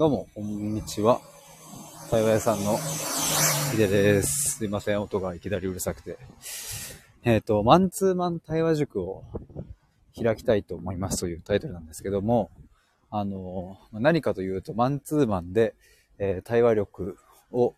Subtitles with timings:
[0.00, 1.20] どうも、こんにちは。
[2.10, 2.78] 対話屋さんの
[3.70, 4.56] ヒデです。
[4.56, 6.16] すいません、音がいきなりうるさくて。
[7.22, 9.24] えっ、と、マンツーマン対話塾を
[10.18, 12.50] 開きたいと思いますというタイトルなんですけども、
[13.10, 15.74] あの、何かというと、マンツーマンで、
[16.16, 17.18] えー対話力
[17.52, 17.74] を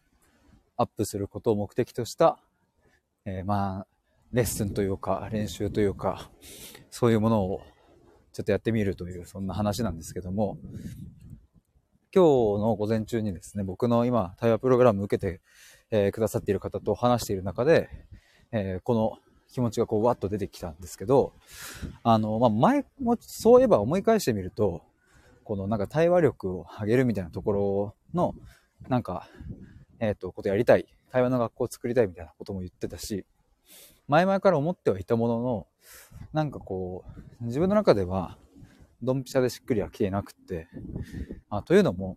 [0.77, 2.39] アップすることを目的とした、
[3.25, 3.87] えーまあ、
[4.33, 6.31] レッスンというか、練習というか、
[6.89, 7.63] そういうものを
[8.33, 10.57] ちょっとやってみるという、そんな話なんですけども、
[12.15, 15.41] 今日の午前中にですね、僕の今、対話プログラム受けて、
[15.91, 17.89] えーくださっている方と話している中で、
[18.51, 19.19] えーこの
[19.51, 21.33] 気持ちがこう、わっと出てきたんですけど、
[22.03, 24.83] あの、まあ、前も、そういえば思い返してみると、
[25.43, 28.35] このなんか対話力を上げるみたいなところの、
[28.89, 29.27] なんか、
[29.99, 30.87] えっ、と、ことやりたい。
[31.11, 33.25] 対話の学校を作りたいみたいなことも言ってたし、
[34.07, 35.67] 前々から思ってはいたものの、
[36.35, 37.05] なんかこ
[37.41, 38.37] う、自分の中では、
[39.03, 40.69] ドンピシャでしっくりは来てなくって、
[41.55, 42.17] あというのも、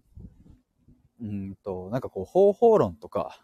[1.22, 3.42] うんと、なんかこう、方法論とか、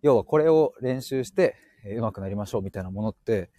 [0.00, 3.50] 要はこれを練習して、え上手くなりましょうみたいなものって、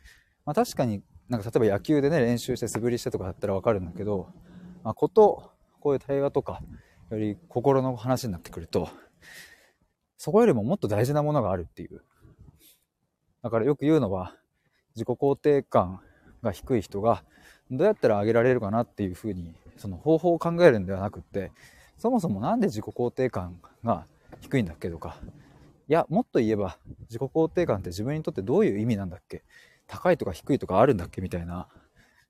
[0.45, 4.33] まあ確かになんか例えば野球でね、練習して素振りしてとかだったらわかるんだけど、
[4.83, 6.61] まあこと、こういう対話とか、
[7.11, 8.89] より心の話になってくると、
[10.17, 12.01] そこよりももっと大事なものがあるっていう。
[13.43, 14.35] だからよく言うのは、
[14.95, 16.01] 自己肯定感
[16.41, 17.23] が低い人が、
[17.69, 21.51] どうやったら上げられるかなっていうふうに、その方法を考えるんではなくって、
[21.97, 24.05] そもそもなんで自己肯定感が
[24.41, 25.17] 低いんだっけとか、
[25.87, 26.77] いや、もっと言えば、
[27.09, 29.43] 自己肯定感って自分にとってどういう意味なんだっけ
[29.87, 31.67] 高いとか低いとかあるんだっけみたいな、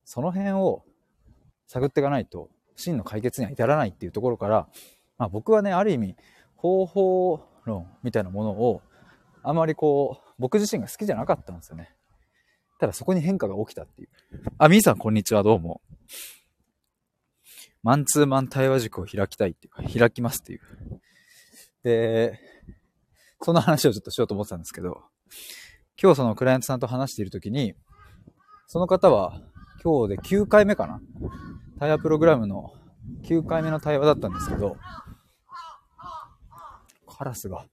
[0.05, 0.83] その辺を
[1.65, 4.67] 探っていかないと、真の解決には至らないっていうところから、
[5.17, 6.15] まあ僕はね、ある意味、
[6.55, 8.81] 方法論みたいなものを、
[9.43, 11.89] あまりこう、僕自身が好きじゃなかったんですよね。
[12.79, 14.09] ただそこに変化が起きたっていう。
[14.59, 15.81] あ、みーさんこんにちは、どうも。
[17.87, 20.59] マンツーマン対話塾を開きたいっていうか、開きますっていう。
[21.83, 22.37] で、
[23.41, 25.03] そんな話をちょっとしようと思ってたんですけど、
[26.01, 27.75] 今日そのクライアントさんと話しているときに、
[28.67, 29.41] その方は
[29.81, 30.99] 今日で9回目かな？
[31.79, 32.73] 対話プログラムの
[33.23, 34.75] 9回目の対話だったんですけど、
[37.07, 37.65] カラスが。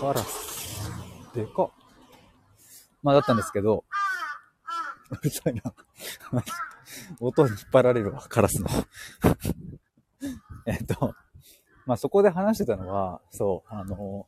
[0.00, 0.90] カラス。
[1.32, 1.70] でかっ。
[3.02, 3.84] まあだったんですけど、
[5.10, 5.62] うるさいな。
[7.20, 8.68] 音に引っ張られるわ、カラスの。
[10.66, 11.14] えっと、
[11.86, 14.26] まあそこで話してたのは、そう、あの、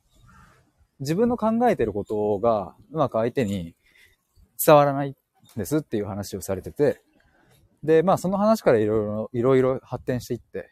[1.01, 3.75] 自分の考えてることがうまく相手に
[4.65, 5.15] 伝わらないん
[5.57, 7.03] ですっていう話をされてて、
[7.83, 10.71] で、まあその話からいろいろ、いろいろ発展していって、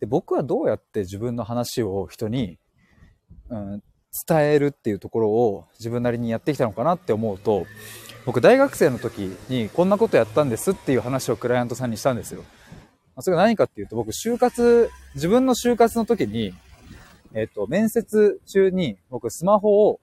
[0.00, 2.58] で、僕はどうやって自分の話を人に、
[3.48, 3.82] うん、
[4.28, 7.66] 伝えるっていうところを自分なりにやってきたのかなって思うと、
[8.24, 12.44] 僕大学生の時にこんなことやったんですっていう話をクライアントさんにしたんですよ。
[13.20, 16.52] それが何かっていうと、僕就活、自分の就活の時に、
[17.32, 20.00] えっ、と、面接中に僕スマホを、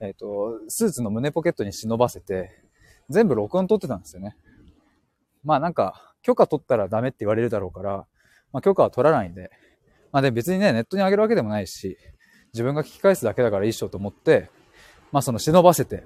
[0.00, 2.50] えっ、と、スーツの胸ポケットに忍ばせて、
[3.08, 4.36] 全部録音取ってたんですよね。
[5.42, 8.06] まあなんか、許可取ったらダメって言われるだろうから、
[8.52, 9.50] まあ許可は取らないんで、
[10.12, 11.96] まあで別にね、ネットに上げるわけでもないし、
[12.52, 14.50] 自分が聞き返すだけだからいいっしょと思って、
[15.12, 16.04] まあその忍ばせて、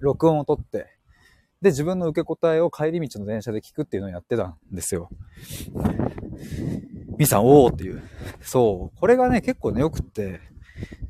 [0.00, 0.98] 録音を取って、
[1.60, 5.08] で、自分の受け答えを帰り道の電車で聞くっていうのをやってたんですよ。
[7.18, 8.02] みさん、おーっていう。
[8.40, 8.98] そう。
[8.98, 10.40] これがね、結構ね、良くって、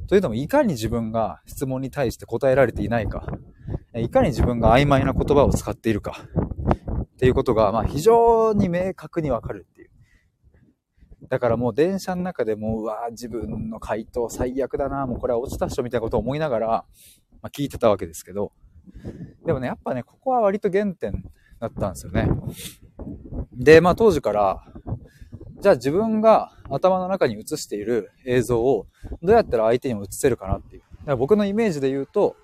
[0.09, 3.27] というのも、いかに自分が質問に対して答えられていないか、
[3.95, 6.27] いかに自分が曖昧な言葉を使っているか、
[6.99, 9.67] っていうことが、まあ、非常に明確にわかる。
[11.29, 16.85] だからもう電車の中でもう、うわー自分の回答最悪だな、もうこれは落ちたっしょみたいなことを思いながら、ま
[17.43, 18.53] あ、聞いてたわけですけど、
[19.45, 21.25] でもね、やっぱね、ここは割と原点
[21.61, 22.29] だったんですよね。
[23.53, 24.63] で、まあ当時から、
[25.61, 28.87] じゃあ自分が頭の中に映している映像を
[29.23, 30.83] どうやったら相手にも映せるかなっていう。
[30.83, 32.37] だから僕のイメージで言うと、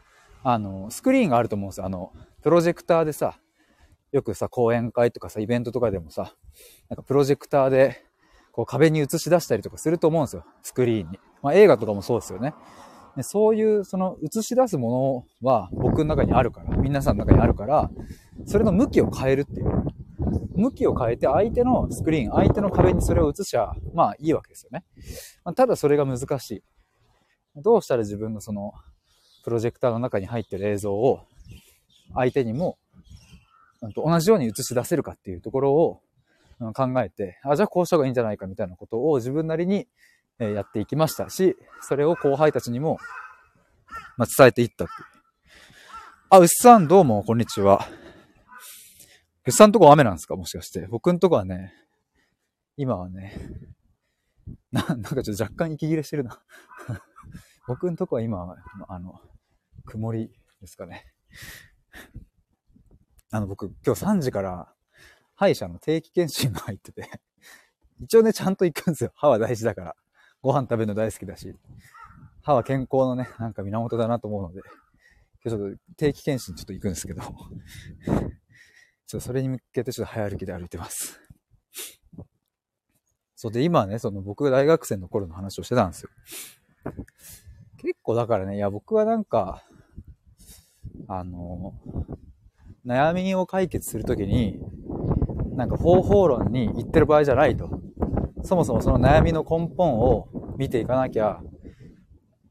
[0.43, 1.87] あの、スクリーンがあると思うんですよ。
[1.87, 3.39] あの、プロジェクターでさ、
[4.13, 6.35] よくさ、講演会とかさ、イベントとかでもさ、
[6.89, 8.05] なんかプロジェクターで、
[8.55, 10.45] こう壁に映し出したりとかすると思うんですよ。
[10.63, 11.19] スクリーンに。
[11.43, 12.55] まあ映画とかもそうですよね。
[13.17, 17.91] でそういう、その映し出すものは僕の中にあるから、皆さんの中にあるから、
[18.47, 19.85] それの向きを変えるっていう。
[20.57, 24.85] 向きを変えて相手のスクリーン、相手の壁にそれを映しちゃ、まあいいわけですよね。
[25.45, 26.63] まあただそれが難しい。
[27.57, 28.73] どうしたら自分のその、
[29.43, 31.21] プロジェクターの中に入ってる映像を、
[32.15, 32.79] 相手にも、
[33.97, 36.01] 同じように映し出せるかっていうところを
[36.75, 39.89] 考えて、あ、じゃあこうした方がいいんじゃないかみたいなことを自分なりに
[40.39, 42.99] やっていきましたし、それを後輩たちにも、
[44.17, 45.23] ま、伝えていったっていう。
[46.31, 47.87] あ、うっさんどうも、こんにちは。
[49.47, 50.37] うっさんとこ雨なんですか？
[50.37, 50.87] もしかして。
[50.87, 51.73] 僕んとこはね、
[52.77, 53.35] 今はね、
[54.73, 56.41] な、なんかちょっと若干息切れしてるな
[57.69, 58.57] 僕んとこは今は、
[58.89, 59.21] あの、
[59.85, 61.05] 曇りですかね。
[63.31, 64.75] あの、僕、今日3時から
[65.35, 67.09] 歯医者の定期検診が入ってて
[68.01, 69.13] 一応ね、ちゃんと行くんですよ。
[69.15, 69.97] 歯は大事だから。
[70.43, 71.55] ご飯食べるの大好きだし。
[72.43, 74.61] 歯は健康のね、なんか源だなと思うので、
[75.45, 77.41] 今日ちょっと定期検診ちょっと行くんですけど、 ちょっ
[79.09, 81.21] とそれに向けてちょっと早歩きで歩いてます。
[83.35, 86.11] そうで、今ね、その僕が大学生の頃の話をしてたんですよ。
[87.79, 89.65] 結構だからね、いや僕はなんか、
[91.09, 91.75] あの、
[92.87, 94.61] 悩みを解決するときに、
[95.57, 97.71] なんか方法論に言ってる場合じゃないと。
[98.43, 100.29] そもそもその悩みの根本を
[100.59, 101.41] 見ていかなきゃ、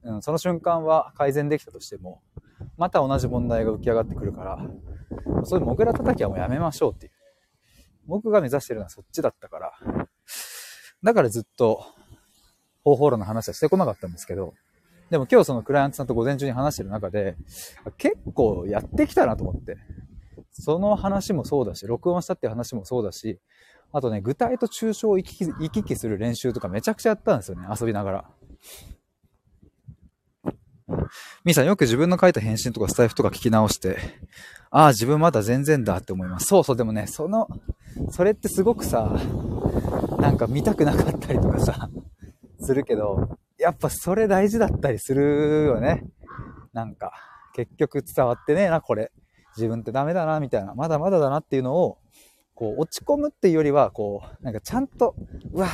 [0.04, 2.22] うん、その瞬間は改善できたとしても、
[2.78, 4.68] また同じ問題が浮き上がってくるから、
[5.44, 7.12] そういうモグラ叩きはもうやめましょうっていう。
[8.06, 9.72] 僕が目指してるのはそっちだったから、
[11.04, 11.86] だからずっと
[12.84, 14.54] 方法論の話はしてこなかったんですけど、
[15.10, 17.36] でも今日そのクライアントさんと午前中に話してる中で、
[17.98, 19.78] 結構やってきたなと思って。
[20.54, 23.40] その話もそうだし、録音したって話もそうだし、
[23.92, 28.26] あとね、具体と抽象を行き来行き来する練習とかめちゃくちゃやったんですよね、遊びながら。
[31.44, 33.98] みーさんよく自分の書いた返信とかスタイフとか聞き直して、
[34.70, 36.48] ああ、自分まだ全然だって思います。
[36.48, 37.48] そうそう、でもね、その、
[38.10, 39.20] それってすごくさ、
[40.20, 41.90] なんか見たくなかったりとかさ、
[42.60, 46.04] するけど、やっぱそれ大事だったりするよね。
[46.74, 47.14] なんか、
[47.54, 49.12] 結局伝わってねえな、これ。
[49.56, 51.98] 自分ってダメだな、みたいな、まだまだだなっていうのを、
[52.56, 55.16] こう、落ち込むっていうよりは、こう、なんかちゃんと、
[55.52, 55.70] うわ、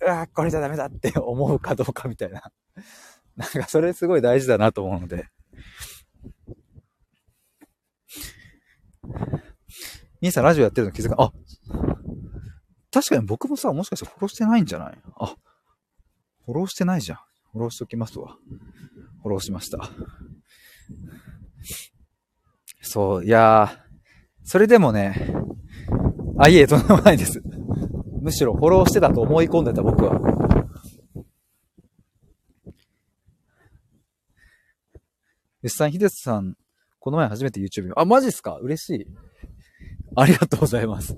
[0.00, 2.42] うわ、これじゃダメだって 思うかどうかみたいな。
[3.36, 5.28] なんかそれすごい大事だなと思うので。
[10.20, 11.32] 兄さんラジオやってるの気づか、あ、
[12.92, 14.98] 確かに僕もさ、もしかしてフォローしてないんじゃない？
[15.16, 15.34] あ、
[16.44, 17.18] フォローしてないじゃん。
[17.52, 18.36] フォローしときますわ。
[19.22, 19.78] フォローしました。
[22.82, 23.78] そう、いやー、
[24.44, 25.32] それでもね、
[26.38, 27.40] あ、いえ、とんでもないです。
[28.20, 30.20] むしろフォローしてたと思い込んでた僕は。
[35.62, 36.56] ゆっさん、ひでつさん、
[36.98, 38.58] この前初めて YouTube あ、マジっすか？
[38.58, 39.06] 嬉しい。
[40.16, 41.14] ありがとうございます。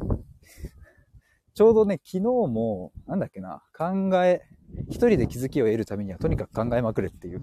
[1.55, 4.43] ちょうどね、昨日も、なんだっけな、考え、
[4.89, 7.41] 一人で気づきを得るためにはとにかく考えまくれっていう。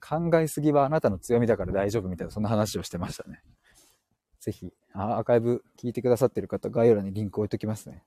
[0.00, 3.42] 考えすぎはあなたの強みだから大丈夫みたいな、そんな話をしてましたね。
[4.40, 8.02] ぜひ、アーカイブ聞いてくださってる方、概要欄にリンク置いときますね。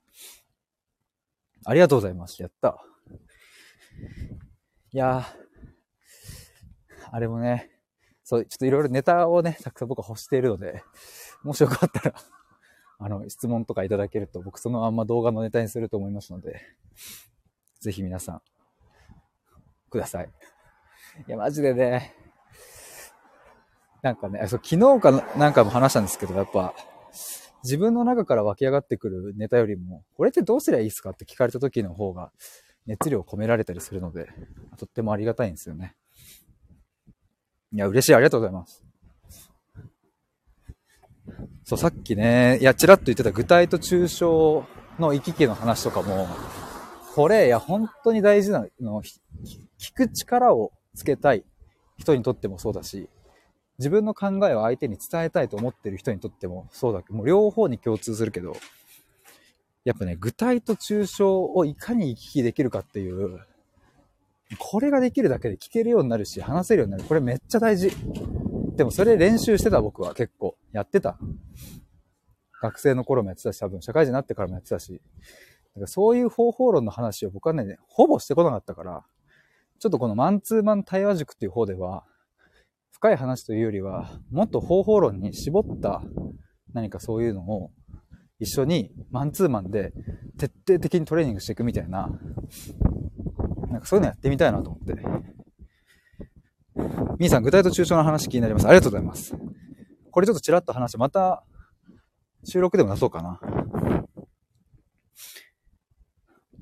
[1.65, 2.41] ありがとうございます。
[2.41, 2.83] やった。
[4.91, 5.23] いやー、
[7.11, 7.69] あれもね、
[8.23, 10.83] そう、ちょっといろいろネタをね、たくさん僕は欲しているので、
[11.43, 12.15] もしよかったら
[12.99, 16.61] あの、質問とかいただけると、僕そのまんま動画のネタにすると思いますので、
[17.83, 18.41] ぜひ皆さん、
[19.89, 20.29] ください。
[21.27, 22.15] いや、マジでね、
[24.01, 26.73] なんかね、そう昨日かなんかも話したんですけど、やっぱ、
[27.63, 32.31] 自分の中から湧き上がってくるネタよりも、これってどうすりゃいいですかって聞かれた時の方が、
[32.85, 34.29] 熱量を込められたりするので、
[34.77, 35.95] とってもありがたいんですよね。
[37.73, 38.15] いや、嬉しい。
[38.15, 38.83] ありがとうございます。
[41.65, 44.65] そう、さっきね、いや、ちらっと言ってた具体と抽象
[44.99, 46.27] の行き来の話とかも、
[47.13, 51.43] これ、いや、本当に大事なの、聞く力をつけたい
[51.95, 53.07] 人にとってもそうだし、
[53.77, 58.55] 自分の考えを相手に伝えたいと思ってる人にとってもそうだけど、もう両方に共通するけど、
[59.85, 63.41] やっぱね、具体と抽象をいかに行き来できるかっていう、
[64.57, 67.03] これができるだけで聞けるようになるし、話せるようになる。
[67.03, 67.91] これめっちゃ大事。
[68.75, 70.55] でもそれ練習してた僕は結構。
[70.71, 71.19] やってた。
[72.59, 74.99] 学生の頃もやってたし、多分社会人になってからもやってたし。
[75.75, 79.03] だかそういう方法論の話を僕はね、ほぼしてこなかったから、
[79.79, 82.05] ちょっとこのマンツーマン対話塾っていう方では、
[82.91, 86.01] 深い話というよりは、もっと方法論に絞った
[86.73, 87.71] 何かそういうのを
[88.39, 89.93] 一緒にマンツーマンで
[90.37, 92.09] 徹底的にトレーニングしていくみたいな、
[93.69, 94.93] なんかそういうのやってみたいなと思って。
[97.17, 98.67] みーさん、具体と抽象の話気になります。
[98.67, 99.35] ありがとうございます。
[100.11, 101.43] これちょっとちらっと話、また
[102.43, 103.39] 収録でも出そうかな。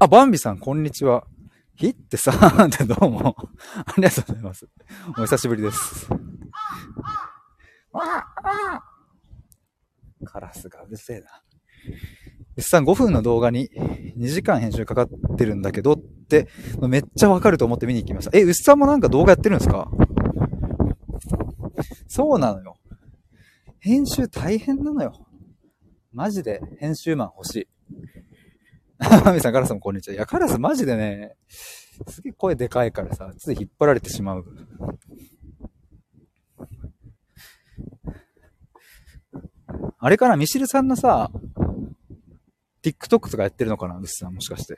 [0.03, 1.27] あ、バンビさん、こんにちは。
[1.75, 3.35] ひってさーんってどうも。
[3.85, 4.67] ありがとうございます。
[5.15, 6.09] お久しぶりです。
[10.25, 11.27] カラスがうるせえな。
[12.57, 13.69] S さん5分の動画に
[14.17, 16.47] 2時間編集かかってるんだけどって、
[16.81, 18.35] めっちゃわかると思って見に行きました。
[18.35, 19.87] え、牛さんもなんか動画やってるんですか？
[22.07, 22.79] そうなのよ。
[23.77, 25.27] 編集大変なのよ。
[26.11, 27.67] マジで編集マン欲しい。
[29.25, 30.13] マミさん、カラスもこんにちは。
[30.13, 31.35] いや、カラスマジでね、
[32.07, 34.45] すげえ声でかいからさ、つい引っ張られてしまう。
[39.97, 41.31] あれかなミシルさんのさ、
[42.83, 44.77] TikTok とかやってるのかな牛さん、もしかして。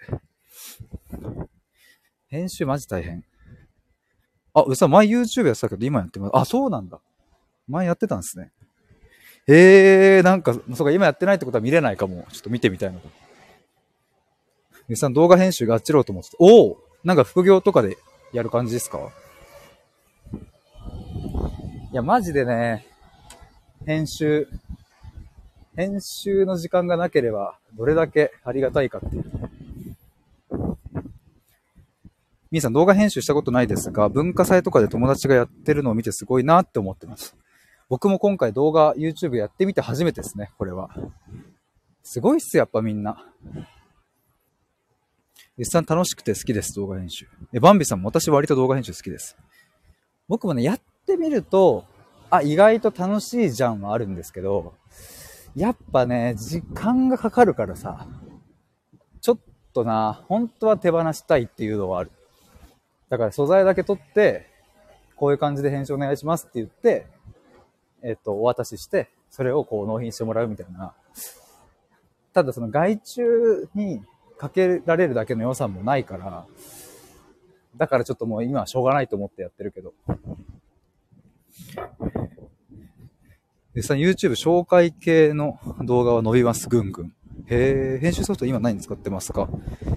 [2.27, 3.25] 編集マジ大変。
[4.53, 6.31] あ、うさん、前 YouTube やってたけど、今やってます。
[6.33, 6.99] あ、そうなんだ。
[7.67, 8.51] 前やってたんですね。
[9.47, 12.25] えー、なんか、そうか、今やってないってことは見れないかも。
[12.31, 12.99] ちょっと見てみたいな。
[14.89, 17.97] うさん、動画編集があっちろうと思ってたおおなんか副業とかで
[18.31, 18.99] やる感じですか？
[21.91, 22.85] いや、マジでね、
[23.85, 24.47] 編集、
[25.75, 29.25] 編集の時間がなければ、どれだけありがたいかっていう。
[32.51, 37.35] みーさん動画編集したことないですが、文化祭とかで友達がやってるのを見てすごいなって思ってます。
[37.89, 40.89] 僕も今回動画 YouTube やってみて初めてですね、これは。
[42.03, 43.25] すごいっすやっぱみんな。
[45.57, 47.27] 実際楽しくて好きです、動画編集。
[47.53, 49.37] え、バンビさんも私割と動画編集好きです。
[50.27, 51.85] 僕もね、やってみると、
[52.31, 54.73] あ、意外と楽しいじゃんはあるんですけど、
[55.55, 58.07] やっぱね、時間がかかるからさ、
[59.21, 59.39] ちょっ
[59.73, 62.11] とな、本当は手放したいっていうのはある。
[63.09, 64.47] だから素材だけ取って、
[65.15, 67.05] こういう感じで編集お願いしますって言って、
[68.01, 70.95] えっ、と、お渡しして、それをこう納品してもらうみたいな。
[72.33, 74.01] ただその外注に
[74.43, 76.45] かけられるだけの予算もないから、
[77.77, 79.93] だからちょっともう今はしょうがないと思ってやってるけど。
[83.73, 87.13] 実際に YouTube 紹介系の動画は伸びます、ぐんぐん。
[87.47, 89.47] へえ、編集ソフト今何使ってますか？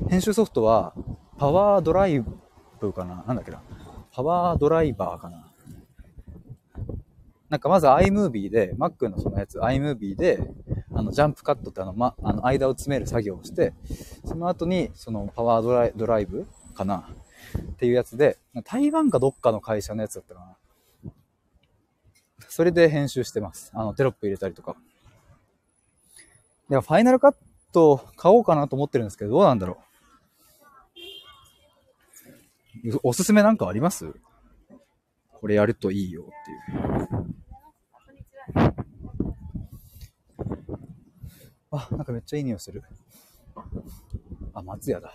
[0.09, 0.95] 編集ソフトは、
[1.39, 3.25] パワードライブかな？
[3.27, 3.61] なんだっけな？
[4.13, 5.46] パワードライバーかな？
[7.49, 10.41] なんかまず iMovie で、Mac のそのやつ iMovie で、
[10.93, 13.73] あの、ジャンプカットってあの、ま、あの、間を詰める作業をして、
[14.25, 17.09] その後に、その、パワードライドライブかな？
[17.59, 20.57] っていうやつで、台湾かどっかの会社のやつだったかな？
[22.49, 23.71] それで編集してます。
[23.75, 24.75] あの、テロップ入れたりとか。
[26.69, 27.35] では、ファイナルカッ
[27.73, 29.79] ト買おうかなと思ってるんですけど、どうなんだろ
[32.93, 32.99] う？
[33.03, 34.13] おすすめなんかあります？
[35.33, 36.31] これやるといいよって
[36.73, 36.86] いう。
[41.77, 42.83] あ、なんかめっちゃいい匂いする。
[44.55, 45.15] あ、松屋だ。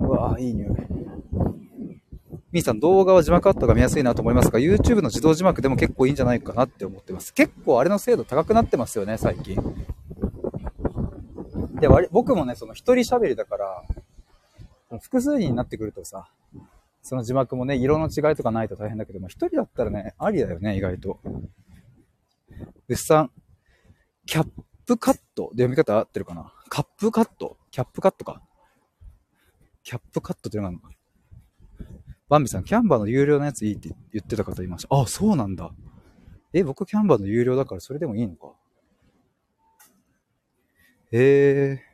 [0.00, 0.68] うわぁいい匂い。
[2.52, 7.34] みーさん、動画は字幕カットが見やすいなと思いますが、YouTube の自動字幕でも結構いいんじゃないかなって思ってます。
[7.34, 9.56] 結構あれの精度高くなってますよね、最近。
[11.80, 13.82] で、僕もね、その一人喋りだから、
[15.00, 16.28] 複数人になってくるとさ、
[17.02, 21.20] その字幕もね、色の違いとかないと大変だけども、一人だったらね、ありだよね、意外と。
[22.88, 23.30] 物産、
[24.24, 24.48] キャッ
[24.86, 26.52] ップカットで読み方合ってるかな？
[26.68, 27.56] カップカット？
[27.72, 28.40] キャップカットか。
[29.82, 30.94] キャップカットっていうのがあるのか。
[32.28, 34.96] バンビさん、キャンバーの有料のやついいって言ってた方いました。
[34.96, 35.72] あ、そうなんだ。
[36.52, 38.52] え、僕キャンバーの有料だからそれでもいいのか？
[41.10, 41.86] えー。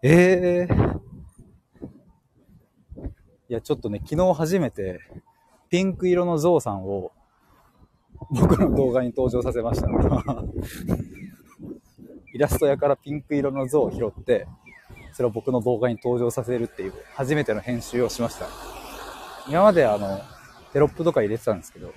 [0.00, 1.00] ええー、
[3.48, 5.00] いや、ちょっとね、昨日初めて、
[5.70, 7.10] ピンク色のゾウさんを、
[8.30, 9.88] 僕の動画に登場させました。
[12.34, 14.46] イラスト屋からピンク色の像を拾って、
[15.12, 18.46] それを僕の動画に登場させるっていう、初めての編集をしました。
[19.48, 20.20] 今まであの、
[20.72, 21.92] テロップとか入れてたんですけど、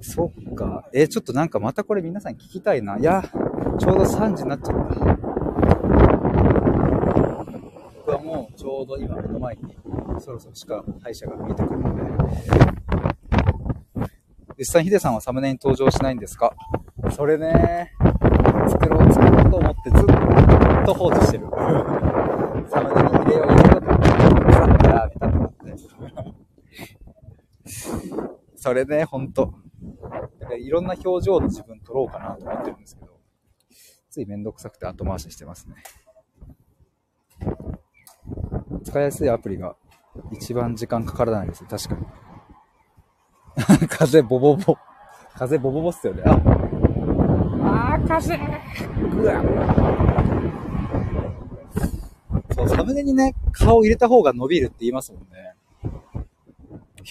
[0.00, 0.88] そっか。
[0.92, 2.98] えちょっとなんかまたこれ皆さん聞きたいな。
[2.98, 3.22] いや、
[3.78, 4.94] ちょうど3時になっちゃった。
[7.96, 9.62] 僕はもうちょうど今目の前に
[10.20, 12.02] そろそろしか歯医者が見えてくるので。
[14.56, 16.54] 実際ヒデさんはサムネに登場しないんですか？
[17.10, 17.92] それね、
[18.68, 20.06] 作ろう、作ろうと思ってずっ
[20.86, 21.48] と放置してる。
[22.70, 24.00] サムネに入れよう入れようと思っ
[24.46, 25.74] て、さっとやめたと思って。
[28.56, 29.54] それね、ほんと。
[30.58, 33.18] いろんな表情の自分撮ろうかなと思ってるんですけど。
[34.10, 35.74] ついめんどくさくて後回ししてますね。
[38.84, 39.74] 使いやすいアプリが
[40.34, 42.06] 一番時間かからないですね、確かに。
[43.88, 44.76] 風ボボボ。
[45.34, 46.22] 風ボボボっすよね。
[46.26, 48.38] ああー、風う
[49.24, 49.42] わ
[52.54, 55.54] そう、サムネにね、顔入れた方が伸びるって言いますもんね。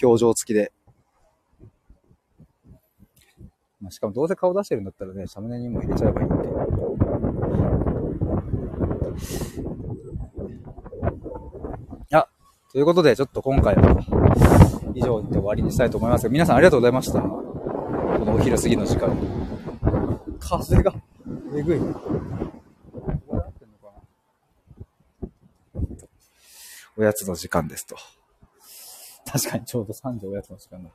[0.02, 0.72] 表情付きで。
[3.80, 6.54] まあ、しかもどうせ顔出してるんだったらね、サムネにも入れちゃえばいいっていう。
[12.12, 12.28] あ、
[12.74, 14.04] ということで、ちょっと今回は
[14.96, 17.20] 以上で終わりにしたいと思います皆さんありがとうございました。
[17.20, 17.28] こ
[18.26, 19.28] のお昼過ぎの時間に。
[20.40, 20.92] 風が、
[21.56, 21.80] えぐい。
[26.96, 27.94] おやつの時間ですと。
[29.24, 30.90] 確かにちょうど3時おやつの時間だ。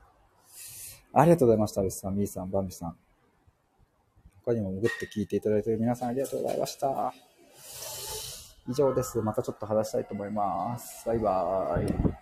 [1.13, 2.97] ありがとうございました、ルスさん、ミーさん、バンビさん。
[4.43, 7.13] 他にも潜って聞いていただいている皆さんありがとうございました。
[8.69, 9.19] 以上です。
[9.19, 11.03] またちょっと話したいと思います。
[11.07, 12.18] バイバーイ。